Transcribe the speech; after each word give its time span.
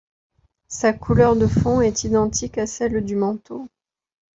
Sa 0.67 0.93
couleur 0.93 1.35
de 1.35 1.45
fond 1.45 1.79
est 1.79 2.05
identique 2.05 2.57
à 2.57 2.65
celle 2.65 3.05
du 3.05 3.15
manteau. 3.15 3.67